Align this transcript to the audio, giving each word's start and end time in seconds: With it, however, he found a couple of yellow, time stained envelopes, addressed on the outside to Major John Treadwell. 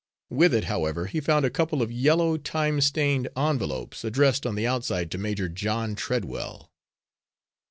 With 0.31 0.51
it, 0.55 0.63
however, 0.63 1.05
he 1.05 1.19
found 1.21 1.45
a 1.45 1.51
couple 1.51 1.83
of 1.83 1.91
yellow, 1.91 2.35
time 2.35 2.81
stained 2.81 3.29
envelopes, 3.37 4.03
addressed 4.03 4.47
on 4.47 4.55
the 4.55 4.65
outside 4.65 5.11
to 5.11 5.19
Major 5.19 5.47
John 5.47 5.93
Treadwell. 5.93 6.71